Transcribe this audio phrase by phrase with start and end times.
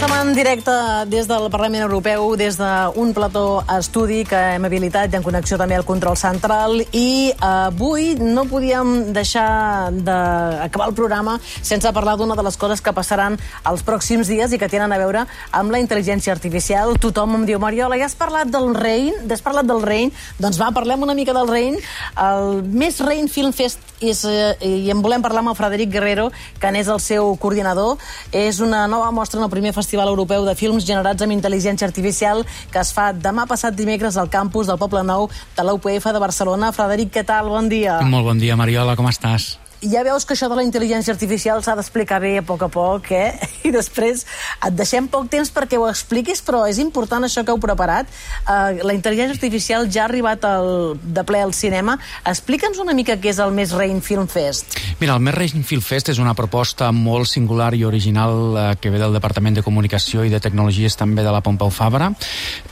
[0.00, 0.70] en directe
[1.08, 5.76] des del Parlament Europeu, des d'un plató estudi que hem habilitat i en connexió també
[5.76, 12.44] al control central i avui no podíem deixar d'acabar el programa sense parlar d'una de
[12.46, 13.36] les coses que passaran
[13.68, 16.96] els pròxims dies i que tenen a veure amb la intel·ligència artificial.
[16.96, 19.12] Tothom em diu, Mariola, ja has parlat del Rein?
[19.28, 20.14] Has parlat del Rein?
[20.38, 21.76] Doncs va, parlem una mica del Rein.
[22.16, 26.30] El Més Rein Film Fest és, eh, i en volem parlar amb el Frederic Guerrero,
[26.58, 27.98] que n'és el seu coordinador.
[28.32, 32.44] És una nova mostra en el primer Festival Europeu de Films generats amb intel·ligència artificial
[32.70, 36.20] que es fa demà passat dimecres al campus del Poble Nou de la UPF de
[36.22, 36.72] Barcelona.
[36.72, 37.48] Frederic, què tal?
[37.48, 38.00] Bon dia.
[38.06, 39.56] Molt bon dia, Mariola, com estàs?
[39.82, 43.10] Ja veus que això de la intel·ligència artificial s'ha d'explicar bé a poc a poc,
[43.16, 43.32] eh?
[43.68, 44.24] I després
[44.66, 48.10] et deixem poc temps perquè ho expliquis, però és important això que heu preparat.
[48.44, 51.96] Uh, la intel·ligència artificial ja ha arribat al, de ple al cinema.
[52.28, 54.76] Explica'ns una mica què és el Més Rain Film Fest.
[55.00, 58.92] Mira, el Més Rain Film Fest és una proposta molt singular i original uh, que
[58.92, 62.10] ve del Departament de Comunicació i de Tecnologies també de la Pompeu Fabra.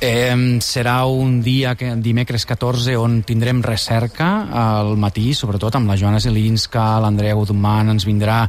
[0.01, 5.97] Eh, serà un dia, que, dimecres 14, on tindrem recerca al matí, sobretot amb la
[5.99, 8.43] Joana Zelinska, l'Andrea Guzmán, ens vindrà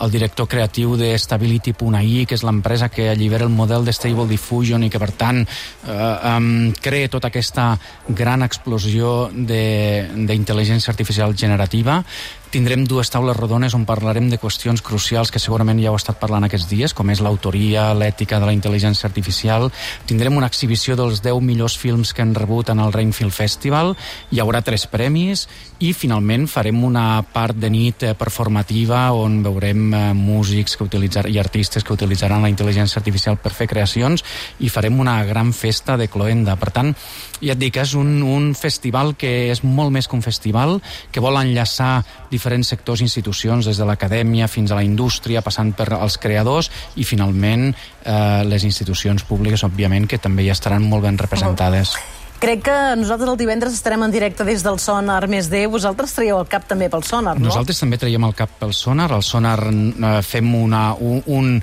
[0.00, 4.84] el director creatiu de Stability.ai, que és l'empresa que allibera el model de Stable Diffusion
[4.86, 7.72] i que, per tant, eh, um, crea tota aquesta
[8.08, 12.02] gran explosió d'intel·ligència artificial generativa
[12.50, 16.46] tindrem dues taules rodones on parlarem de qüestions crucials que segurament ja heu estat parlant
[16.46, 19.68] aquests dies, com és l'autoria, l'ètica de la intel·ligència artificial.
[20.06, 23.94] Tindrem una exhibició dels 10 millors films que han rebut en el Rainfield Festival.
[24.30, 25.46] Hi haurà tres premis
[25.82, 31.26] i finalment farem una part de nit eh, performativa on veurem eh, músics que utilitzar
[31.28, 34.24] i artistes que utilitzaran la intel·ligència artificial per fer creacions
[34.60, 36.56] i farem una gran festa de cloenda.
[36.56, 36.94] Per tant,
[37.42, 40.78] ja et dic, és un, un festival que és molt més que un festival,
[41.12, 42.00] que vol enllaçar
[42.36, 46.70] diferents sectors i institucions, des de l'acadèmia fins a la indústria, passant per als creadors
[46.96, 51.96] i finalment eh, les institucions públiques, òbviament, que també ja estaran molt ben representades.
[52.36, 55.62] Crec que nosaltres el divendres estarem en directe des del Sonar més D.
[55.72, 57.48] Vosaltres traieu el cap també pel Sonar, no?
[57.48, 59.08] Nosaltres també traiem el cap pel Sonar.
[59.16, 61.54] El Sonar eh, fem una, un, un,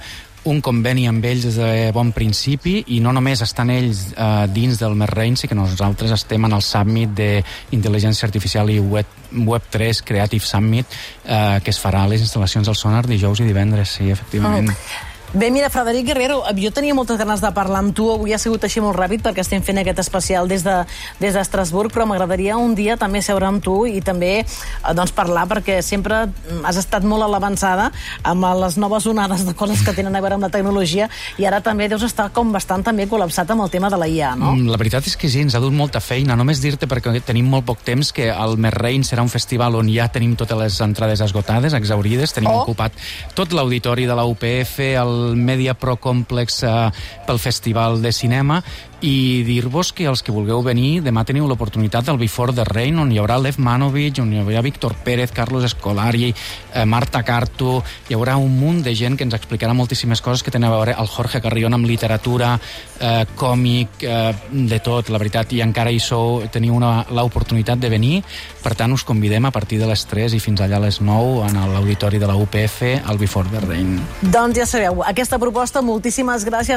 [0.50, 4.80] un conveni amb ells des de bon principi i no només estan ells eh, dins
[4.81, 10.46] del Merrain, sinó que nosaltres estem en el Summit d'Intel·ligència Artificial i Web, Web3 Creative
[10.46, 10.86] Summit
[11.26, 14.72] eh, que es farà a les instal·lacions del Sonar dijous i divendres, sí, efectivament.
[14.74, 15.12] Oh.
[15.33, 18.67] Bé, mira, Frederic Guerrero, jo tenia moltes ganes de parlar amb tu, avui ha sigut
[18.67, 20.75] així molt ràpid perquè estem fent aquest especial des de,
[21.17, 25.47] des d'Estrasburg, però m'agradaria un dia també seure amb tu i també eh, doncs, parlar
[25.49, 26.19] perquè sempre
[26.61, 27.88] has estat molt a l'avançada
[28.29, 31.09] amb les noves onades de coses que tenen a veure amb la tecnologia
[31.41, 34.35] i ara també deus estar com bastant també col·lapsat amb el tema de la IA,
[34.38, 34.53] no?
[34.53, 37.50] Mm, la veritat és que sí, ens ha dut molta feina, només dir-te perquè tenim
[37.50, 41.25] molt poc temps que el Merrein serà un festival on ja tenim totes les entrades
[41.25, 42.61] esgotades, exaurides, tenim oh.
[42.67, 43.01] ocupat
[43.33, 46.89] tot l'auditori de la UPF, el Media Pro Complex eh,
[47.28, 48.61] pel Festival de Cinema.
[49.03, 53.09] I dir-vos que els que vulgueu venir demà teniu l'oportunitat del Before the Rain on
[53.11, 58.16] hi haurà Lev Manovic, on hi haurà Víctor Pérez, Carlos Escolari, eh, Marta Carto, hi
[58.16, 61.12] haurà un munt de gent que ens explicarà moltíssimes coses que tenen a veure el
[61.12, 62.53] Jorge Carrion amb literatura,
[63.00, 68.23] eh, còmic, eh, de tot, la veritat, i encara hi sou, teniu l'oportunitat de venir,
[68.63, 71.44] per tant us convidem a partir de les 3 i fins allà a les 9
[71.50, 74.00] en l'auditori de la UPF al Before the Rain.
[74.22, 76.72] Doncs ja sabeu, aquesta proposta, moltíssimes gràcies